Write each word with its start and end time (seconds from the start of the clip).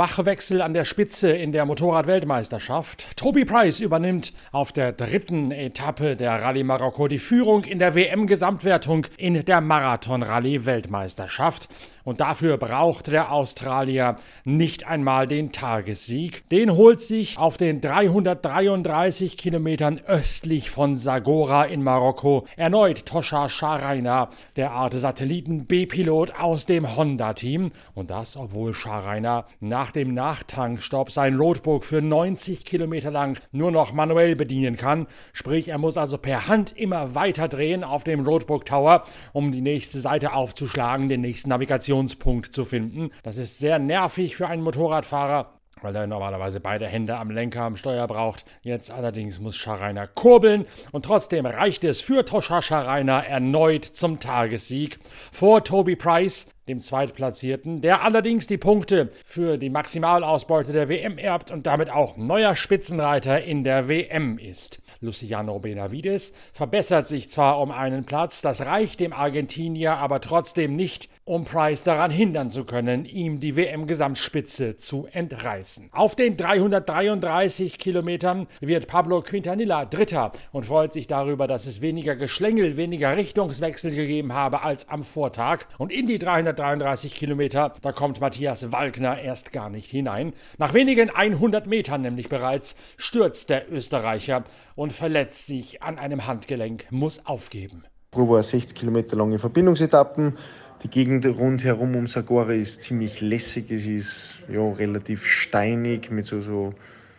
Wachwechsel 0.00 0.62
an 0.62 0.72
der 0.72 0.86
Spitze 0.86 1.30
in 1.30 1.52
der 1.52 1.66
Motorrad-Weltmeisterschaft. 1.66 3.18
Toby 3.18 3.44
Price 3.44 3.80
übernimmt 3.80 4.32
auf 4.50 4.72
der 4.72 4.92
dritten 4.92 5.50
Etappe 5.50 6.16
der 6.16 6.40
Rallye 6.40 6.64
Marokko 6.64 7.06
die 7.06 7.18
Führung 7.18 7.64
in 7.64 7.78
der 7.78 7.94
WM-Gesamtwertung 7.94 9.06
in 9.18 9.44
der 9.44 9.60
Marathon-Rallye-Weltmeisterschaft. 9.60 11.68
Und 12.02 12.20
dafür 12.20 12.56
braucht 12.56 13.08
der 13.08 13.30
Australier 13.30 14.16
nicht 14.44 14.86
einmal 14.86 15.26
den 15.26 15.52
Tagessieg. 15.52 16.48
Den 16.48 16.72
holt 16.72 17.00
sich 17.00 17.38
auf 17.38 17.56
den 17.56 17.80
333 17.80 19.36
Kilometern 19.36 20.00
östlich 20.06 20.70
von 20.70 20.96
Sagora 20.96 21.64
in 21.64 21.82
Marokko 21.82 22.46
erneut 22.56 23.06
Toscha 23.06 23.48
Scharainer, 23.48 24.28
der 24.56 24.72
Art 24.72 24.94
Satelliten-B-Pilot 24.94 26.40
aus 26.40 26.66
dem 26.66 26.96
Honda-Team. 26.96 27.72
Und 27.94 28.10
das, 28.10 28.36
obwohl 28.36 28.72
Scharainer 28.72 29.44
nach 29.60 29.89
dem 29.92 30.14
Nachtankstopp 30.14 31.10
sein 31.10 31.36
Roadbook 31.36 31.84
für 31.84 32.02
90 32.02 32.64
Kilometer 32.64 33.10
lang 33.10 33.38
nur 33.52 33.70
noch 33.70 33.92
manuell 33.92 34.36
bedienen 34.36 34.76
kann. 34.76 35.06
Sprich, 35.32 35.68
er 35.68 35.78
muss 35.78 35.96
also 35.96 36.18
per 36.18 36.48
Hand 36.48 36.76
immer 36.76 37.14
weiter 37.14 37.48
drehen 37.48 37.84
auf 37.84 38.04
dem 38.04 38.26
Roadbook 38.26 38.64
Tower, 38.64 39.04
um 39.32 39.52
die 39.52 39.62
nächste 39.62 39.98
Seite 39.98 40.32
aufzuschlagen, 40.34 41.08
den 41.08 41.20
nächsten 41.20 41.48
Navigations 41.48 41.90
Reaktionspunkt 42.10 42.52
zu 42.52 42.64
finden. 42.64 43.10
Das 43.22 43.36
ist 43.36 43.58
sehr 43.58 43.78
nervig 43.78 44.36
für 44.36 44.48
einen 44.48 44.62
Motorradfahrer 44.62 45.54
weil 45.82 45.96
er 45.96 46.06
normalerweise 46.06 46.60
beide 46.60 46.86
Hände 46.86 47.16
am 47.16 47.30
Lenker 47.30 47.62
am 47.62 47.74
Steuer 47.74 48.06
braucht. 48.06 48.44
Jetzt 48.60 48.90
allerdings 48.90 49.40
muss 49.40 49.56
Scharainer 49.56 50.06
kurbeln 50.06 50.66
und 50.92 51.06
trotzdem 51.06 51.46
reicht 51.46 51.84
es 51.84 52.02
für 52.02 52.22
Toscha 52.26 52.60
Scharainer 52.60 53.24
erneut 53.24 53.86
zum 53.86 54.18
Tagessieg 54.18 54.98
vor 55.32 55.64
Toby 55.64 55.96
Price, 55.96 56.50
dem 56.70 56.80
Zweitplatzierten, 56.80 57.80
der 57.80 58.02
allerdings 58.02 58.46
die 58.46 58.56
Punkte 58.56 59.08
für 59.24 59.58
die 59.58 59.70
Maximalausbeute 59.70 60.72
der 60.72 60.88
WM 60.88 61.18
erbt 61.18 61.50
und 61.50 61.66
damit 61.66 61.90
auch 61.90 62.16
neuer 62.16 62.54
Spitzenreiter 62.56 63.42
in 63.42 63.64
der 63.64 63.88
WM 63.88 64.38
ist. 64.38 64.80
Luciano 65.00 65.58
Benavides 65.58 66.32
verbessert 66.52 67.06
sich 67.06 67.28
zwar 67.28 67.60
um 67.60 67.70
einen 67.72 68.04
Platz, 68.04 68.40
das 68.40 68.64
reicht 68.64 69.00
dem 69.00 69.12
Argentinier 69.12 69.96
aber 69.96 70.20
trotzdem 70.20 70.76
nicht, 70.76 71.08
um 71.30 71.44
Price 71.44 71.84
daran 71.84 72.10
hindern 72.10 72.50
zu 72.50 72.64
können, 72.64 73.04
ihm 73.04 73.38
die 73.38 73.54
WM-Gesamtspitze 73.54 74.76
zu 74.78 75.06
entreißen. 75.12 75.88
Auf 75.92 76.16
den 76.16 76.36
333 76.36 77.78
Kilometern 77.78 78.48
wird 78.58 78.88
Pablo 78.88 79.22
Quintanilla 79.22 79.84
Dritter 79.84 80.32
und 80.50 80.64
freut 80.64 80.92
sich 80.92 81.06
darüber, 81.06 81.46
dass 81.46 81.68
es 81.68 81.82
weniger 81.82 82.16
Geschlängel, 82.16 82.76
weniger 82.76 83.16
Richtungswechsel 83.16 83.94
gegeben 83.94 84.32
habe 84.32 84.64
als 84.64 84.88
am 84.88 85.04
Vortag. 85.04 85.66
Und 85.78 85.92
in 85.92 86.08
die 86.08 86.18
333 86.18 87.14
Kilometer, 87.14 87.74
da 87.80 87.92
kommt 87.92 88.20
Matthias 88.20 88.72
Walkner 88.72 89.20
erst 89.20 89.52
gar 89.52 89.70
nicht 89.70 89.88
hinein. 89.88 90.32
Nach 90.58 90.74
wenigen 90.74 91.10
100 91.10 91.68
Metern 91.68 92.02
nämlich 92.02 92.28
bereits 92.28 92.74
stürzt 92.96 93.50
der 93.50 93.70
Österreicher 93.72 94.42
und 94.74 94.92
verletzt 94.92 95.46
sich 95.46 95.80
an 95.80 95.96
einem 95.96 96.26
Handgelenk, 96.26 96.90
muss 96.90 97.24
aufgeben. 97.24 97.84
Über 98.16 98.42
60 98.42 98.74
Kilometer 98.74 99.16
lange 99.16 99.38
Verbindungsetappen 99.38 100.36
die 100.82 100.88
Gegend 100.88 101.26
rundherum 101.26 101.94
um 101.94 102.06
Sagora 102.06 102.52
ist 102.52 102.82
ziemlich 102.82 103.20
lässig. 103.20 103.70
Es 103.70 103.86
ist 103.86 104.38
ja, 104.48 104.66
relativ 104.72 105.26
steinig 105.26 106.10
mit 106.10 106.24
so, 106.24 106.40
so, 106.40 106.74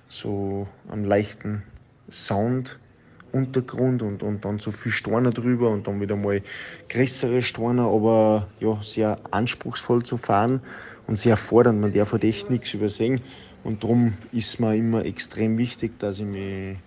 so 0.09 0.67
einem 0.89 1.05
leichten 1.05 1.63
Sounduntergrund 2.09 4.01
und, 4.01 4.23
und 4.23 4.43
dann 4.45 4.57
so 4.57 4.71
viel 4.71 4.91
Steine 4.91 5.29
drüber 5.29 5.69
und 5.69 5.87
dann 5.87 6.01
wieder 6.01 6.15
mal 6.15 6.41
größere 6.89 7.43
Steine, 7.43 7.83
aber 7.83 8.47
ja, 8.59 8.79
sehr 8.81 9.19
anspruchsvoll 9.29 10.03
zu 10.03 10.17
fahren 10.17 10.61
und 11.05 11.19
sehr 11.19 11.37
fordernd. 11.37 11.79
Man 11.81 11.93
darf 11.93 12.13
halt 12.13 12.23
echt 12.23 12.49
nichts 12.49 12.73
übersehen. 12.73 13.21
Und 13.63 13.83
darum 13.83 14.13
ist 14.31 14.59
mir 14.59 14.75
immer 14.75 15.05
extrem 15.05 15.59
wichtig, 15.59 15.99
dass 15.99 16.17
ich 16.17 16.25
mich 16.25 16.77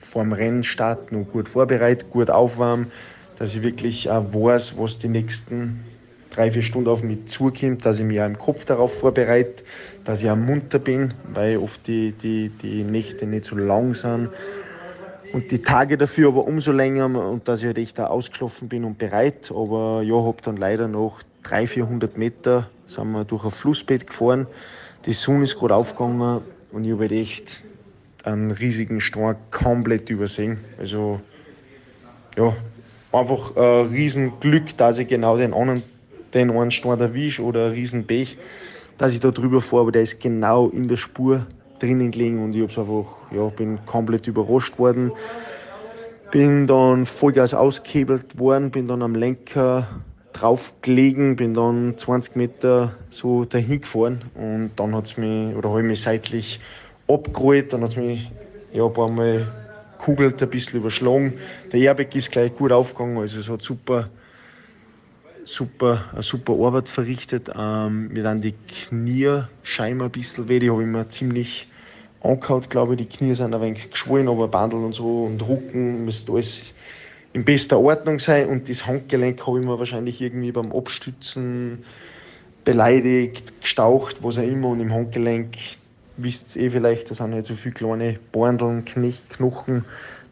vor 0.00 0.22
dem 0.22 0.32
Rennstart 0.32 1.12
noch 1.12 1.24
gut 1.24 1.46
vorbereite, 1.48 2.06
gut 2.06 2.30
aufwärme, 2.30 2.86
dass 3.40 3.54
ich 3.54 3.62
wirklich 3.62 4.10
auch 4.10 4.34
weiß, 4.34 4.74
was 4.76 4.98
die 4.98 5.08
nächsten 5.08 5.80
drei, 6.28 6.52
vier 6.52 6.60
Stunden 6.60 6.90
auf 6.90 7.02
mich 7.02 7.24
zukommt, 7.24 7.86
dass 7.86 7.98
ich 7.98 8.04
mich 8.04 8.20
auch 8.20 8.26
im 8.26 8.36
Kopf 8.36 8.66
darauf 8.66 8.98
vorbereite, 8.98 9.64
dass 10.04 10.22
ich 10.22 10.30
auch 10.30 10.36
munter 10.36 10.78
bin, 10.78 11.14
weil 11.32 11.56
oft 11.56 11.86
die, 11.86 12.12
die, 12.12 12.50
die 12.50 12.84
Nächte 12.84 13.26
nicht 13.26 13.46
so 13.46 13.56
lang 13.56 13.94
sind 13.94 14.28
und 15.32 15.50
die 15.50 15.62
Tage 15.62 15.96
dafür 15.96 16.28
aber 16.28 16.46
umso 16.46 16.70
länger 16.70 17.06
und 17.06 17.48
dass 17.48 17.60
ich 17.60 17.66
halt 17.66 17.78
echt 17.78 17.98
da 17.98 18.08
ausgeschlafen 18.08 18.68
bin 18.68 18.84
und 18.84 18.98
bereit. 18.98 19.50
Aber 19.50 20.02
ja, 20.02 20.16
habe 20.16 20.42
dann 20.42 20.58
leider 20.58 20.86
noch 20.86 21.22
300, 21.44 21.70
400 21.70 22.18
Meter 22.18 22.68
sind 22.86 23.10
wir 23.12 23.24
durch 23.24 23.46
ein 23.46 23.52
Flussbett 23.52 24.06
gefahren. 24.06 24.48
Die 25.06 25.14
Sonne 25.14 25.44
ist 25.44 25.58
gerade 25.58 25.76
aufgegangen 25.76 26.42
und 26.72 26.84
ich 26.84 26.92
habe 26.92 27.04
halt 27.04 27.12
echt 27.12 27.64
einen 28.22 28.50
riesigen 28.50 29.00
Stein 29.00 29.36
komplett 29.50 30.10
übersehen. 30.10 30.58
Also 30.78 31.22
ja, 32.36 32.54
einfach 33.12 33.56
ein 33.56 33.88
Riesenglück, 33.88 34.76
dass 34.76 34.98
ich 34.98 35.08
genau 35.08 35.36
den 35.36 35.54
anderen 35.54 35.82
den 36.34 36.50
einen 36.50 36.70
Stein 36.70 37.00
erwische 37.00 37.42
oder 37.42 37.66
einen 37.66 37.74
riesen 37.74 38.06
Pech, 38.06 38.38
dass 38.98 39.12
ich 39.12 39.20
da 39.20 39.30
drüber 39.30 39.60
fahre, 39.60 39.82
aber 39.82 39.92
der 39.92 40.02
ist 40.02 40.20
genau 40.20 40.68
in 40.68 40.88
der 40.88 40.96
Spur 40.96 41.46
drinnen 41.80 42.10
gelegen 42.10 42.42
und 42.42 42.54
ich 42.54 42.62
hab's 42.62 42.78
einfach, 42.78 43.06
ja, 43.34 43.48
bin 43.48 43.84
komplett 43.86 44.26
überrascht 44.26 44.78
worden. 44.78 45.12
Bin 46.30 46.68
dann 46.68 47.06
Vollgas 47.06 47.54
ausgehebelt 47.54 48.38
worden, 48.38 48.70
bin 48.70 48.86
dann 48.86 49.02
am 49.02 49.16
Lenker 49.16 49.88
drauf 50.32 50.72
gelegen, 50.80 51.34
bin 51.34 51.54
dann 51.54 51.94
20 51.96 52.36
Meter 52.36 52.94
so 53.08 53.44
dahin 53.44 53.80
gefahren 53.80 54.22
und 54.36 54.70
dann 54.76 54.94
hat's 54.94 55.16
mich, 55.16 55.56
oder 55.56 55.70
habe 55.70 55.80
ich 55.80 55.86
mich 55.86 56.02
seitlich 56.02 56.60
abgerollt, 57.08 57.72
dann 57.72 57.82
hat's 57.82 57.96
mich 57.96 58.30
ja, 58.72 58.86
ein 58.86 58.92
paar 58.92 59.08
Mal 59.08 59.48
kugelt, 60.00 60.42
ein 60.42 60.50
bisschen 60.50 60.80
überschlagen. 60.80 61.34
Der 61.72 61.80
Airbag 61.80 62.14
ist 62.14 62.32
gleich 62.32 62.54
gut 62.56 62.72
aufgegangen, 62.72 63.18
also 63.18 63.40
es 63.40 63.48
hat 63.48 63.62
super 63.62 64.08
super, 65.44 66.04
eine 66.12 66.22
super 66.22 66.52
Arbeit 66.52 66.88
verrichtet. 66.88 67.50
Ähm, 67.56 68.08
mir 68.08 68.22
dann 68.22 68.40
die 68.40 68.54
Knie 68.88 69.42
scheinbar 69.62 70.08
ein 70.08 70.12
bisschen 70.12 70.48
weh, 70.48 70.58
die 70.58 70.70
habe 70.70 70.82
ich 70.82 70.88
mir 70.88 71.08
ziemlich 71.08 71.68
angehauen, 72.22 72.62
glaube 72.68 72.94
ich. 72.94 73.00
Die 73.00 73.16
Knie 73.16 73.34
sind 73.34 73.54
ein 73.54 73.60
wenig 73.60 73.90
geschwollen, 73.90 74.28
aber 74.28 74.48
Bandel 74.48 74.80
und 74.80 74.94
so 74.94 75.24
und 75.24 75.40
Rücken 75.46 76.04
müsste 76.04 76.32
alles 76.32 76.62
in 77.32 77.44
bester 77.44 77.78
Ordnung 77.78 78.18
sein. 78.18 78.48
Und 78.48 78.68
das 78.68 78.86
Handgelenk 78.86 79.46
habe 79.46 79.60
ich 79.60 79.66
mir 79.66 79.78
wahrscheinlich 79.78 80.20
irgendwie 80.20 80.52
beim 80.52 80.72
Abstützen 80.72 81.84
beleidigt, 82.64 83.60
gestaucht, 83.60 84.16
was 84.22 84.38
auch 84.38 84.42
immer. 84.42 84.68
Und 84.68 84.80
im 84.80 84.92
Handgelenk, 84.92 85.56
wisst 86.22 86.56
ihr 86.56 86.62
eh 86.62 86.70
vielleicht, 86.70 87.10
da 87.10 87.14
sind 87.14 87.34
halt 87.34 87.46
so 87.46 87.54
viele 87.54 87.74
kleine 87.74 88.18
Borndeln, 88.32 88.84
Knochen 88.84 89.84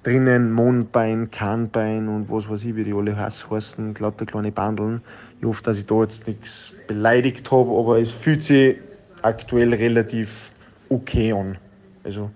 drinnen 0.02 0.52
Mondbein, 0.52 1.30
Kahnbein 1.30 2.08
und 2.08 2.30
was 2.30 2.48
weiß 2.48 2.64
ich, 2.64 2.76
wie 2.76 2.84
die 2.84 2.94
alle 2.94 3.16
heißen, 3.16 3.94
lauter 3.98 4.26
kleine 4.26 4.52
Bandeln. 4.52 5.02
Ich 5.40 5.46
hoffe, 5.46 5.62
dass 5.62 5.78
ich 5.78 5.86
da 5.86 6.02
jetzt 6.02 6.26
nichts 6.26 6.72
beleidigt 6.86 7.50
habe, 7.50 7.70
aber 7.70 7.98
es 7.98 8.12
fühlt 8.12 8.42
sich 8.42 8.78
aktuell 9.22 9.74
relativ 9.74 10.52
okay 10.88 11.32
an. 11.32 11.58
Also 12.04 12.30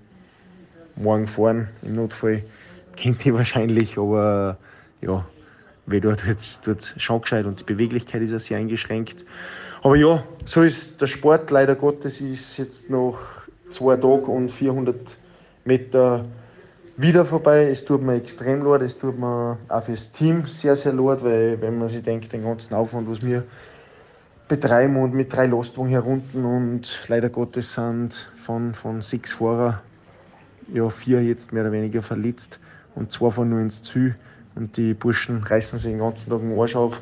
morgen 0.97 1.27
fahren 1.27 1.69
im 1.83 1.95
Notfall 1.95 2.43
kennt 2.97 3.25
ihr 3.25 3.35
wahrscheinlich, 3.35 3.97
aber 3.97 4.59
ja, 5.01 5.25
weh 5.87 6.01
dort 6.01 6.27
jetzt 6.27 6.67
dort 6.67 6.95
schon 6.97 7.23
gescheit 7.23 7.47
und 7.47 7.61
die 7.61 7.65
Beweglichkeit 7.65 8.23
ist 8.23 8.33
ja 8.33 8.39
sehr 8.39 8.59
eingeschränkt. 8.59 9.25
Aber 9.83 9.97
ja, 9.97 10.23
so 10.45 10.63
ist 10.63 11.01
der 11.01 11.07
Sport 11.07 11.51
leider 11.51 11.75
Gottes 11.75 12.21
ist 12.21 12.59
jetzt 12.59 12.91
noch 12.91 13.42
zwei 13.73 13.97
Tage 13.97 14.27
und 14.27 14.51
400 14.51 15.17
Meter 15.65 16.25
wieder 16.97 17.25
vorbei. 17.25 17.69
Es 17.71 17.85
tut 17.85 18.03
mir 18.03 18.15
extrem 18.15 18.65
leid, 18.65 18.83
es 18.83 18.99
tut 18.99 19.19
mir 19.19 19.59
auch 19.69 19.83
fürs 19.83 20.13
Team 20.13 20.47
sehr, 20.47 20.77
sehr 20.77 20.93
leid, 20.93 21.25
weil 21.25 21.61
wenn 21.61 21.79
man 21.79 21.89
sich 21.89 22.03
denkt, 22.03 22.33
den 22.33 22.45
ganzen 22.45 22.75
Aufwand, 22.75 23.11
was 23.11 23.23
wir 23.23 23.45
betreiben 24.49 24.97
und 24.97 25.15
mit 25.15 25.35
drei 25.35 25.47
Lastwagen 25.47 25.91
herunten 25.91 26.45
und 26.45 27.01
leider 27.09 27.31
Gottes 27.31 27.73
sind 27.73 28.31
von, 28.37 28.75
von 28.75 29.01
sechs 29.01 29.33
Fahrern 29.33 29.81
ja 30.73 30.89
vier 30.91 31.23
jetzt 31.23 31.53
mehr 31.53 31.63
oder 31.63 31.73
weniger 31.73 32.03
verletzt 32.03 32.61
und 32.95 33.11
zwei 33.11 33.31
fahren 33.31 33.51
nur 33.51 33.61
ins 33.61 33.83
Ziel 33.83 34.15
und 34.55 34.77
die 34.77 34.95
Burschen 34.95 35.43
reißen 35.43 35.79
sich 35.79 35.91
den 35.91 36.01
ganzen 36.01 36.31
Tag 36.31 36.41
den 36.41 36.59
Arsch 36.59 36.77
auf. 36.77 37.01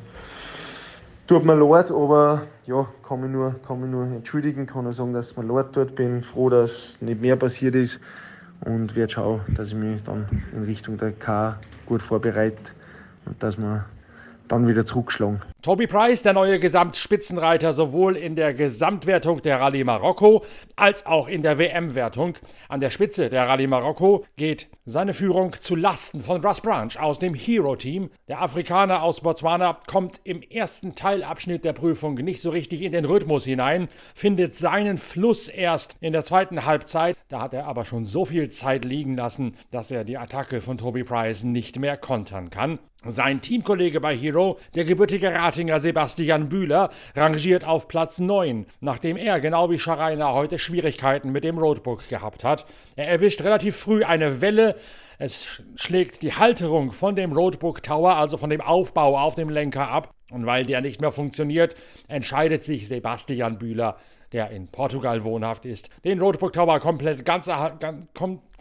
Tut 1.26 1.44
mir 1.44 1.54
leid, 1.54 1.90
aber 1.90 2.42
ja, 2.70 2.86
kann 3.02 3.20
mich 3.20 3.30
nur, 3.30 3.56
kann 3.66 3.80
mich 3.80 3.90
nur 3.90 4.04
entschuldigen, 4.04 4.64
kann 4.64 4.84
nur 4.84 4.92
sagen, 4.92 5.12
dass 5.12 5.36
mir 5.36 5.42
leid 5.42 5.72
tut. 5.72 5.96
Bin 5.96 6.22
froh, 6.22 6.48
dass 6.50 7.02
nicht 7.02 7.20
mehr 7.20 7.34
passiert 7.34 7.74
ist 7.74 8.00
und 8.64 8.94
werde 8.94 9.12
schauen, 9.12 9.40
dass 9.56 9.68
ich 9.68 9.74
mich 9.74 10.02
dann 10.04 10.28
in 10.52 10.62
Richtung 10.62 10.96
der 10.96 11.12
K 11.12 11.58
gut 11.84 12.00
vorbereite 12.00 12.72
und 13.26 13.42
dass 13.42 13.58
wir 13.58 13.86
dann 14.46 14.68
wieder 14.68 14.84
zurückgeschlagen. 14.84 15.40
Toby 15.62 15.86
Price, 15.86 16.22
der 16.22 16.32
neue 16.32 16.58
Gesamtspitzenreiter, 16.58 17.74
sowohl 17.74 18.16
in 18.16 18.34
der 18.34 18.54
Gesamtwertung 18.54 19.42
der 19.42 19.60
Rallye 19.60 19.84
Marokko 19.84 20.42
als 20.74 21.04
auch 21.04 21.28
in 21.28 21.42
der 21.42 21.58
WM-Wertung. 21.58 22.38
An 22.70 22.80
der 22.80 22.88
Spitze 22.88 23.28
der 23.28 23.46
Rallye 23.46 23.66
Marokko 23.66 24.24
geht 24.38 24.68
seine 24.86 25.12
Führung 25.12 25.54
zu 25.60 25.76
Lasten 25.76 26.22
von 26.22 26.42
Russ 26.42 26.62
Branch 26.62 26.96
aus 26.98 27.18
dem 27.18 27.34
Hero-Team. 27.34 28.08
Der 28.26 28.40
Afrikaner 28.40 29.02
aus 29.02 29.20
Botswana 29.20 29.78
kommt 29.86 30.22
im 30.24 30.40
ersten 30.40 30.94
Teilabschnitt 30.94 31.62
der 31.62 31.74
Prüfung 31.74 32.14
nicht 32.14 32.40
so 32.40 32.48
richtig 32.48 32.80
in 32.80 32.92
den 32.92 33.04
Rhythmus 33.04 33.44
hinein, 33.44 33.88
findet 34.14 34.54
seinen 34.54 34.96
Fluss 34.96 35.46
erst 35.48 35.98
in 36.00 36.14
der 36.14 36.24
zweiten 36.24 36.64
Halbzeit. 36.64 37.18
Da 37.28 37.42
hat 37.42 37.52
er 37.52 37.66
aber 37.66 37.84
schon 37.84 38.06
so 38.06 38.24
viel 38.24 38.48
Zeit 38.48 38.86
liegen 38.86 39.14
lassen, 39.14 39.54
dass 39.70 39.90
er 39.90 40.04
die 40.04 40.16
Attacke 40.16 40.62
von 40.62 40.78
Toby 40.78 41.04
Price 41.04 41.44
nicht 41.44 41.78
mehr 41.78 41.98
kontern 41.98 42.48
kann. 42.48 42.78
Sein 43.06 43.40
Teamkollege 43.40 43.98
bei 43.98 44.14
Hero, 44.14 44.58
der 44.74 44.84
gebürtige 44.84 45.28
Ratinger 45.50 45.80
Sebastian 45.80 46.48
Bühler, 46.48 46.90
rangiert 47.16 47.64
auf 47.64 47.88
Platz 47.88 48.20
9, 48.20 48.66
nachdem 48.78 49.16
er 49.16 49.40
genau 49.40 49.68
wie 49.68 49.80
Schreiner 49.80 50.32
heute 50.32 50.60
Schwierigkeiten 50.60 51.32
mit 51.32 51.42
dem 51.42 51.58
Roadbook 51.58 52.08
gehabt 52.08 52.44
hat. 52.44 52.66
Er 52.94 53.08
erwischt 53.08 53.42
relativ 53.42 53.74
früh 53.74 54.04
eine 54.04 54.40
Welle, 54.42 54.76
es 55.18 55.60
schlägt 55.74 56.22
die 56.22 56.34
Halterung 56.34 56.92
von 56.92 57.16
dem 57.16 57.32
Roadbook 57.32 57.82
Tower, 57.82 58.14
also 58.14 58.36
von 58.36 58.48
dem 58.48 58.60
Aufbau 58.60 59.18
auf 59.18 59.34
dem 59.34 59.48
Lenker 59.48 59.88
ab, 59.88 60.14
und 60.30 60.46
weil 60.46 60.64
der 60.64 60.82
nicht 60.82 61.00
mehr 61.00 61.10
funktioniert, 61.10 61.74
entscheidet 62.06 62.62
sich 62.62 62.86
Sebastian 62.86 63.58
Bühler, 63.58 63.96
der 64.30 64.50
in 64.50 64.68
Portugal 64.68 65.24
wohnhaft 65.24 65.64
ist, 65.64 65.88
den 66.04 66.20
Roadbook 66.20 66.52
Tower 66.52 66.78
komplett 66.78 67.24
ganz, 67.24 67.46
ganz, 67.46 68.08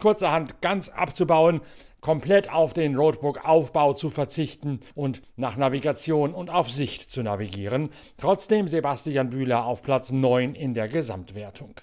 kurzerhand 0.00 0.60
ganz 0.60 0.88
abzubauen 0.88 1.60
komplett 2.00 2.52
auf 2.52 2.72
den 2.72 2.96
Roadbook-Aufbau 2.96 3.92
zu 3.92 4.10
verzichten 4.10 4.80
und 4.94 5.22
nach 5.36 5.56
Navigation 5.56 6.34
und 6.34 6.50
auf 6.50 6.70
Sicht 6.70 7.10
zu 7.10 7.22
navigieren. 7.22 7.90
Trotzdem 8.16 8.68
Sebastian 8.68 9.30
Bühler 9.30 9.66
auf 9.66 9.82
Platz 9.82 10.10
9 10.10 10.54
in 10.54 10.74
der 10.74 10.88
Gesamtwertung. 10.88 11.74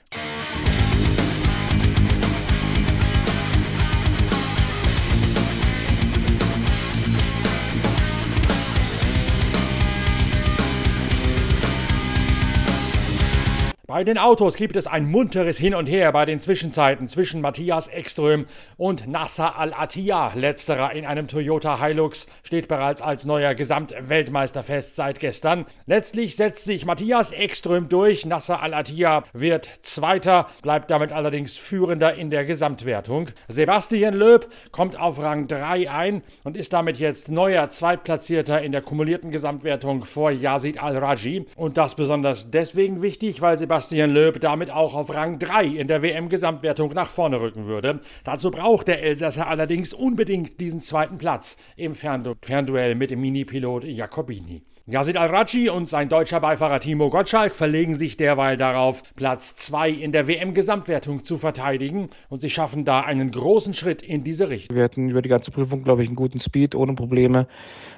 Bei 13.98 14.04
den 14.04 14.20
Autos 14.20 14.58
gibt 14.58 14.76
es 14.76 14.86
ein 14.86 15.10
munteres 15.10 15.58
Hin 15.58 15.74
und 15.74 15.88
Her 15.88 16.12
bei 16.12 16.26
den 16.26 16.40
Zwischenzeiten 16.40 17.08
zwischen 17.08 17.42
Matthias 17.42 17.88
Ekström 17.88 18.46
und 18.78 19.08
Nasser 19.08 19.58
Al-Attiyah. 19.58 20.34
Letzterer 20.36 20.94
in 20.94 21.04
einem 21.04 21.28
Toyota 21.28 21.84
Hilux 21.84 22.28
steht 22.44 22.68
bereits 22.68 23.02
als 23.02 23.26
neuer 23.26 23.56
Gesamtweltmeister 23.56 24.62
fest 24.62 24.98
seit 24.98 25.20
gestern. 25.20 25.66
Letztlich 25.88 26.36
setzt 26.36 26.66
sich 26.66 26.86
Matthias 26.86 27.32
Ekström 27.32 27.90
durch. 27.90 28.24
Nasser 28.24 28.62
Al-Attiyah 28.62 29.24
wird 29.34 29.68
Zweiter, 29.82 30.46
bleibt 30.62 30.92
damit 30.92 31.12
allerdings 31.12 31.58
Führender 31.58 32.14
in 32.14 32.30
der 32.30 32.46
Gesamtwertung. 32.46 33.30
Sebastian 33.48 34.14
Löb 34.14 34.48
kommt 34.72 35.00
auf 35.00 35.20
Rang 35.20 35.48
3 35.48 35.90
ein 35.90 36.22
und 36.44 36.56
ist 36.56 36.72
damit 36.72 36.98
jetzt 36.98 37.32
neuer 37.32 37.68
Zweitplatzierter 37.70 38.62
in 38.62 38.74
der 38.74 38.84
kumulierten 38.84 39.32
Gesamtwertung 39.32 40.06
vor 40.06 40.30
Yazid 40.30 40.84
Al-Raji. 40.84 41.48
Und 41.56 41.78
das 41.78 41.96
besonders 41.96 42.52
deswegen 42.52 43.02
wichtig, 43.02 43.42
weil 43.42 43.58
Sebastian 43.58 43.87
Sebastian 43.88 44.12
Löb 44.12 44.42
damit 44.42 44.70
auch 44.70 44.96
auf 44.96 45.14
Rang 45.16 45.40
3 45.40 45.66
in 45.66 45.88
der 45.88 46.02
WM-Gesamtwertung 46.02 46.92
nach 46.94 47.08
vorne 47.08 47.40
rücken 47.40 47.68
würde. 47.68 48.02
Dazu 48.26 48.52
braucht 48.52 48.90
der 48.90 49.02
Elsasser 49.02 49.48
allerdings 49.48 49.94
unbedingt 49.94 50.60
diesen 50.60 50.82
zweiten 50.82 51.18
Platz 51.18 51.56
im 51.78 51.96
Ferndu 51.96 52.34
Fernduell 52.42 52.96
mit 52.96 53.12
dem 53.12 53.22
Minipilot 53.22 53.86
Jacobini. 53.86 54.62
Yazid 54.88 55.16
Al-Raji 55.16 55.70
und 55.70 55.88
sein 55.88 56.10
deutscher 56.10 56.42
Beifahrer 56.42 56.82
Timo 56.82 57.10
Gottschalk 57.10 57.56
verlegen 57.56 57.96
sich 57.96 58.18
derweil 58.18 58.58
darauf, 58.58 59.04
Platz 59.16 59.56
2 59.56 59.90
in 59.90 60.12
der 60.12 60.28
WM-Gesamtwertung 60.28 61.24
zu 61.24 61.38
verteidigen 61.38 62.10
und 62.28 62.42
sie 62.42 62.50
schaffen 62.50 62.84
da 62.84 63.02
einen 63.02 63.32
großen 63.32 63.74
Schritt 63.74 64.02
in 64.02 64.26
diese 64.26 64.50
Richtung. 64.50 64.76
Wir 64.76 64.84
hatten 64.84 65.10
über 65.10 65.22
die 65.22 65.30
ganze 65.30 65.52
Prüfung, 65.52 65.84
glaube 65.84 66.04
ich, 66.04 66.10
einen 66.10 66.18
guten 66.18 66.42
Speed, 66.42 66.76
ohne 66.76 66.94
Probleme, 66.94 67.48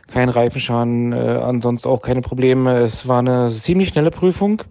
kein 0.06 0.30
Reifenschaden, 0.30 1.14
äh, 1.14 1.16
ansonsten 1.16 1.88
auch 1.88 2.04
keine 2.04 2.22
Probleme. 2.22 2.80
Es 2.80 3.08
war 3.08 3.20
eine 3.20 3.50
ziemlich 3.50 3.90
schnelle 3.90 4.12
Prüfung 4.12 4.62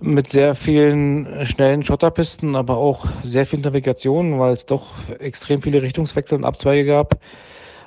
mit 0.00 0.28
sehr 0.28 0.54
vielen 0.54 1.26
äh, 1.26 1.46
schnellen 1.46 1.84
Schotterpisten, 1.84 2.56
aber 2.56 2.76
auch 2.76 3.06
sehr 3.22 3.46
viel 3.46 3.60
Navigation, 3.60 4.38
weil 4.38 4.54
es 4.54 4.66
doch 4.66 4.88
extrem 5.18 5.62
viele 5.62 5.82
Richtungswechsel 5.82 6.38
und 6.38 6.44
Abzweige 6.44 6.86
gab. 6.86 7.20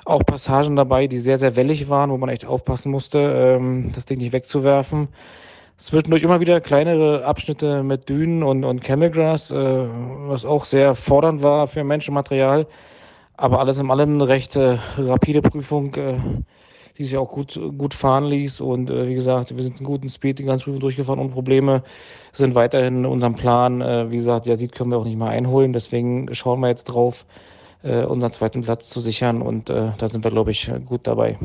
Auch 0.04 0.24
Passagen 0.24 0.76
dabei, 0.76 1.06
die 1.06 1.18
sehr, 1.18 1.38
sehr 1.38 1.56
wellig 1.56 1.88
waren, 1.88 2.10
wo 2.10 2.18
man 2.18 2.28
echt 2.28 2.46
aufpassen 2.46 2.90
musste, 2.90 3.18
ähm, 3.18 3.90
das 3.94 4.04
Ding 4.04 4.18
nicht 4.18 4.32
wegzuwerfen. 4.32 5.08
Zwischendurch 5.76 6.22
immer 6.22 6.40
wieder 6.40 6.60
kleinere 6.60 7.24
Abschnitte 7.24 7.82
mit 7.82 8.08
Dünen 8.08 8.42
und, 8.44 8.64
und 8.64 8.82
Camelgrass, 8.82 9.50
äh, 9.50 9.54
was 9.56 10.44
auch 10.44 10.64
sehr 10.64 10.94
fordernd 10.94 11.42
war 11.42 11.66
für 11.66 11.82
Menschenmaterial. 11.82 12.66
Aber 13.36 13.58
alles 13.58 13.78
in 13.78 13.90
allem 13.90 14.14
eine 14.14 14.28
recht 14.28 14.54
äh, 14.54 14.78
rapide 14.96 15.42
Prüfung. 15.42 15.96
Die 16.96 17.04
sich 17.04 17.16
auch 17.16 17.30
gut, 17.30 17.58
gut 17.76 17.92
fahren 17.92 18.24
ließ. 18.26 18.60
Und 18.60 18.90
äh, 18.90 19.08
wie 19.08 19.14
gesagt, 19.14 19.56
wir 19.56 19.62
sind 19.62 19.78
einen 19.78 19.86
guten 19.86 20.08
Speed 20.10 20.38
die 20.38 20.44
ganze 20.44 20.64
Prüfung 20.64 20.80
durchgefahren 20.80 21.18
ohne 21.18 21.30
Probleme, 21.30 21.82
sind 22.32 22.54
weiterhin 22.54 22.98
in 22.98 23.06
unserem 23.06 23.34
Plan. 23.34 23.80
Äh, 23.80 24.10
wie 24.10 24.16
gesagt, 24.16 24.46
ja, 24.46 24.56
sieht 24.56 24.72
können 24.72 24.90
wir 24.90 24.98
auch 24.98 25.04
nicht 25.04 25.18
mal 25.18 25.30
einholen. 25.30 25.72
Deswegen 25.72 26.32
schauen 26.34 26.60
wir 26.60 26.68
jetzt 26.68 26.84
drauf, 26.84 27.26
äh, 27.82 28.04
unseren 28.04 28.32
zweiten 28.32 28.62
Platz 28.62 28.90
zu 28.90 29.00
sichern. 29.00 29.42
Und 29.42 29.70
äh, 29.70 29.90
da 29.98 30.08
sind 30.08 30.24
wir, 30.24 30.30
glaube 30.30 30.52
ich, 30.52 30.70
gut 30.86 31.00
dabei. 31.06 31.36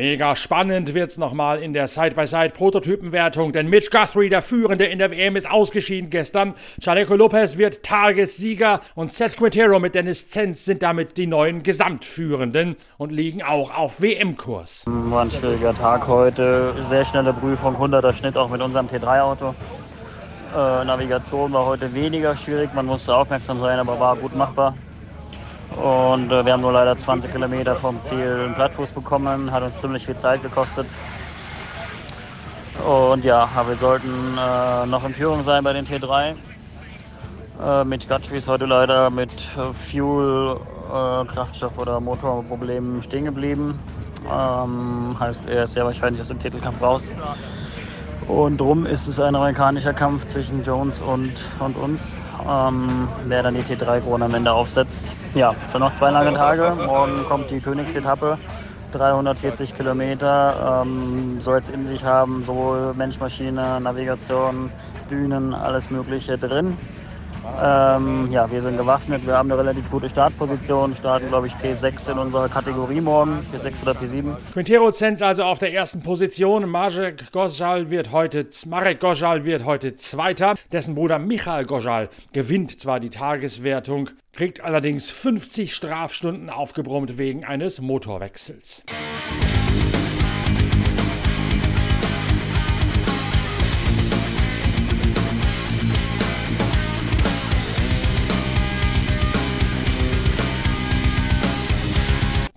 Mega 0.00 0.34
spannend 0.34 0.94
wird's 0.94 1.18
nochmal 1.18 1.62
in 1.62 1.74
der 1.74 1.86
Side-by-Side-Prototypenwertung, 1.86 3.52
denn 3.52 3.68
Mitch 3.68 3.90
Guthrie, 3.90 4.30
der 4.30 4.40
Führende 4.40 4.86
in 4.86 4.98
der 4.98 5.10
WM, 5.10 5.36
ist 5.36 5.46
ausgeschieden 5.46 6.08
gestern. 6.08 6.54
Chaleco 6.82 7.14
Lopez 7.16 7.58
wird 7.58 7.82
Tagessieger 7.82 8.80
und 8.94 9.12
Seth 9.12 9.36
Quintero 9.36 9.78
mit 9.78 9.94
Dennis 9.94 10.26
Zenz 10.26 10.64
sind 10.64 10.82
damit 10.82 11.18
die 11.18 11.26
neuen 11.26 11.62
Gesamtführenden 11.62 12.76
und 12.96 13.12
liegen 13.12 13.42
auch 13.42 13.76
auf 13.76 14.00
WM-Kurs. 14.00 14.84
War 14.86 15.24
ein 15.24 15.30
schwieriger 15.30 15.74
Tag 15.74 16.08
heute, 16.08 16.74
sehr 16.88 17.04
schnelle 17.04 17.34
Prüfung, 17.34 17.76
100er 17.76 18.14
Schnitt 18.14 18.38
auch 18.38 18.48
mit 18.48 18.62
unserem 18.62 18.86
T3-Auto. 18.86 19.54
Äh, 20.56 20.84
Navigation 20.86 21.52
war 21.52 21.66
heute 21.66 21.92
weniger 21.92 22.34
schwierig, 22.38 22.72
man 22.72 22.86
musste 22.86 23.14
aufmerksam 23.14 23.60
sein, 23.60 23.78
aber 23.78 24.00
war 24.00 24.16
gut 24.16 24.34
machbar. 24.34 24.74
Und 25.76 26.32
äh, 26.32 26.44
wir 26.44 26.52
haben 26.52 26.60
nur 26.60 26.72
leider 26.72 26.96
20 26.96 27.32
Kilometer 27.32 27.76
vom 27.76 28.00
Ziel 28.02 28.44
einen 28.44 28.54
Plattfuß 28.54 28.92
bekommen, 28.92 29.50
hat 29.50 29.62
uns 29.62 29.80
ziemlich 29.80 30.04
viel 30.06 30.16
Zeit 30.16 30.42
gekostet. 30.42 30.86
Und 32.86 33.24
ja, 33.24 33.48
wir 33.66 33.76
sollten 33.76 34.38
äh, 34.38 34.86
noch 34.86 35.04
in 35.04 35.14
Führung 35.14 35.42
sein 35.42 35.62
bei 35.62 35.72
den 35.72 35.86
T3. 35.86 36.34
Äh, 37.62 37.84
mit 37.84 38.08
ist 38.32 38.48
heute 38.48 38.66
leider 38.66 39.10
mit 39.10 39.32
Fuel, 39.88 40.56
äh, 40.88 41.24
Kraftstoff 41.26 41.76
oder 41.78 42.00
Motorproblemen 42.00 43.02
stehen 43.02 43.26
geblieben. 43.26 43.78
Ähm, 44.30 45.16
heißt, 45.18 45.46
er 45.46 45.64
ist 45.64 45.74
sehr 45.74 45.84
wahrscheinlich 45.84 46.20
aus 46.20 46.28
dem 46.28 46.38
Titelkampf 46.38 46.80
raus. 46.80 47.12
Und 48.30 48.60
drum 48.60 48.86
ist 48.86 49.08
es 49.08 49.18
ein 49.18 49.34
amerikanischer 49.34 49.92
Kampf 49.92 50.24
zwischen 50.26 50.62
Jones 50.62 51.00
und, 51.00 51.32
und 51.58 51.76
uns, 51.76 52.16
ähm, 52.48 53.08
wer 53.26 53.42
dann 53.42 53.54
die 53.54 53.62
T3-Krone 53.62 54.26
am 54.26 54.34
Ende 54.34 54.52
aufsetzt. 54.52 55.00
Ja, 55.34 55.56
es 55.64 55.72
sind 55.72 55.80
noch 55.80 55.94
zwei 55.94 56.10
lange 56.10 56.32
Tage. 56.34 56.76
Morgen 56.86 57.24
kommt 57.24 57.50
die 57.50 57.58
Königsetappe. 57.58 58.38
340 58.92 59.74
Kilometer 59.74 60.82
ähm, 60.84 61.40
soll 61.40 61.58
es 61.58 61.68
in 61.68 61.86
sich 61.86 62.04
haben, 62.04 62.44
sowohl 62.44 62.94
Mensch-Maschine, 62.94 63.80
Navigation, 63.80 64.70
Dünen, 65.10 65.52
alles 65.52 65.90
Mögliche 65.90 66.38
drin. 66.38 66.78
Ähm, 67.62 68.28
ja, 68.30 68.50
wir 68.50 68.60
sind 68.60 68.76
gewaffnet, 68.76 69.26
wir 69.26 69.36
haben 69.36 69.50
eine 69.50 69.60
relativ 69.60 69.90
gute 69.90 70.08
Startposition, 70.08 70.94
starten 70.96 71.28
glaube 71.28 71.46
ich 71.46 71.52
P6 71.54 72.12
in 72.12 72.18
unserer 72.18 72.48
Kategorie 72.48 73.00
morgen, 73.00 73.44
P6 73.52 73.82
oder 73.82 73.92
P7. 73.92 74.36
Quintero 74.52 74.90
Zenz 74.92 75.22
also 75.22 75.44
auf 75.44 75.58
der 75.58 75.72
ersten 75.72 76.02
Position, 76.02 76.68
Marek 76.68 77.32
Gosal 77.32 77.90
wird 77.90 78.12
heute, 78.12 78.46
Marek 78.66 79.00
Gosal 79.00 79.44
wird 79.44 79.64
heute 79.64 79.94
Zweiter, 79.96 80.54
dessen 80.72 80.94
Bruder 80.94 81.18
Michael 81.18 81.64
Gosal 81.64 82.08
gewinnt 82.32 82.80
zwar 82.80 83.00
die 83.00 83.10
Tageswertung, 83.10 84.10
kriegt 84.32 84.62
allerdings 84.62 85.10
50 85.10 85.74
Strafstunden 85.74 86.50
aufgebrummt 86.50 87.18
wegen 87.18 87.44
eines 87.44 87.80
Motorwechsels. 87.80 88.84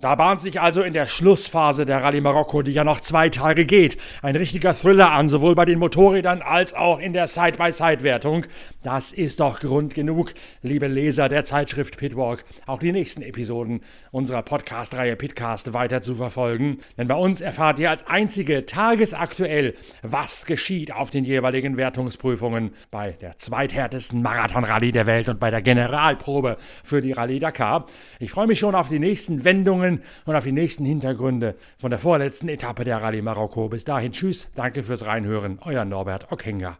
Da 0.04 0.16
bahnt 0.16 0.42
sich 0.42 0.60
also 0.60 0.82
in 0.82 0.92
der 0.92 1.06
Schlussphase 1.06 1.86
der 1.86 2.02
Rallye 2.02 2.20
Marokko, 2.20 2.60
die 2.60 2.72
ja 2.72 2.84
noch 2.84 3.00
zwei 3.00 3.30
Tage 3.30 3.64
geht, 3.64 3.96
ein 4.20 4.36
richtiger 4.36 4.74
Thriller 4.74 5.12
an, 5.12 5.30
sowohl 5.30 5.54
bei 5.54 5.64
den 5.64 5.78
Motorrädern 5.78 6.42
als 6.42 6.74
auch 6.74 6.98
in 6.98 7.14
der 7.14 7.26
Side-by-Side-Wertung. 7.26 8.44
Das 8.82 9.12
ist 9.12 9.40
doch 9.40 9.60
Grund 9.60 9.94
genug, 9.94 10.34
liebe 10.60 10.88
Leser 10.88 11.30
der 11.30 11.44
Zeitschrift 11.44 11.96
Pitwalk, 11.96 12.44
auch 12.66 12.80
die 12.80 12.92
nächsten 12.92 13.22
Episoden 13.22 13.80
unserer 14.10 14.42
Podcast-Reihe 14.42 15.16
Pitcast 15.16 15.72
weiter 15.72 16.02
zu 16.02 16.16
verfolgen. 16.16 16.80
Denn 16.98 17.08
bei 17.08 17.14
uns 17.14 17.40
erfahrt 17.40 17.78
ihr 17.78 17.88
als 17.88 18.06
einzige 18.06 18.66
tagesaktuell, 18.66 19.72
was 20.02 20.44
geschieht 20.44 20.92
auf 20.92 21.12
den 21.12 21.24
jeweiligen 21.24 21.78
Wertungsprüfungen 21.78 22.74
bei 22.90 23.12
der 23.22 23.38
zweithärtesten 23.38 24.20
Marathon-Rallye 24.20 24.92
der 24.92 25.06
Welt 25.06 25.30
und 25.30 25.40
bei 25.40 25.50
der 25.50 25.62
Generalprobe 25.62 26.58
für 26.82 27.00
die 27.00 27.12
Rallye 27.12 27.38
Dakar. 27.38 27.86
Ich 28.18 28.32
freue 28.32 28.48
mich 28.48 28.58
schon 28.58 28.74
auf 28.74 28.90
die 28.90 28.98
nächsten 28.98 29.46
Wendungen 29.46 29.93
Entwicklungen 29.94 30.02
und 30.24 30.36
auf 30.36 30.44
die 30.44 30.52
nächsten 30.52 30.84
Hintergründe 30.84 31.54
von 31.76 31.90
der 31.90 31.98
vorletzten 31.98 32.48
Etappe 32.48 32.84
der 32.84 33.02
Rallye 33.02 33.22
Marokko. 33.22 33.68
Bis 33.68 33.84
dahin, 33.84 34.12
tschüss, 34.12 34.48
danke 34.54 34.82
fürs 34.82 35.06
Reinhören, 35.06 35.58
euer 35.62 35.84
Norbert 35.84 36.30
Okenga. 36.32 36.78